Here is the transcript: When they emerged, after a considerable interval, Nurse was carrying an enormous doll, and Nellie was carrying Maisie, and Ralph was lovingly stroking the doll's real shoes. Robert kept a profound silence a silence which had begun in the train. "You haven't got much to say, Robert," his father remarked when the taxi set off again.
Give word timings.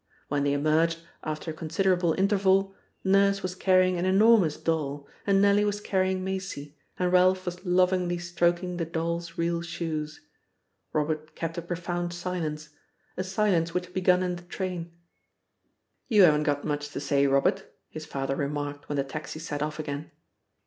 When 0.29 0.43
they 0.43 0.53
emerged, 0.53 0.97
after 1.23 1.51
a 1.51 1.53
considerable 1.53 2.13
interval, 2.13 2.73
Nurse 3.03 3.43
was 3.43 3.53
carrying 3.53 3.97
an 3.99 4.05
enormous 4.05 4.57
doll, 4.57 5.07
and 5.27 5.39
Nellie 5.43 5.63
was 5.63 5.79
carrying 5.79 6.23
Maisie, 6.23 6.75
and 6.97 7.11
Ralph 7.13 7.45
was 7.45 7.63
lovingly 7.67 8.17
stroking 8.17 8.77
the 8.77 8.85
doll's 8.85 9.37
real 9.37 9.61
shoes. 9.61 10.19
Robert 10.91 11.35
kept 11.35 11.59
a 11.59 11.61
profound 11.61 12.13
silence 12.15 12.69
a 13.15 13.23
silence 13.23 13.75
which 13.75 13.85
had 13.85 13.93
begun 13.93 14.23
in 14.23 14.37
the 14.37 14.41
train. 14.41 14.91
"You 16.07 16.23
haven't 16.23 16.45
got 16.49 16.63
much 16.65 16.89
to 16.93 16.99
say, 16.99 17.27
Robert," 17.27 17.71
his 17.87 18.07
father 18.07 18.35
remarked 18.35 18.89
when 18.89 18.95
the 18.95 19.03
taxi 19.03 19.37
set 19.37 19.61
off 19.61 19.77
again. 19.77 20.09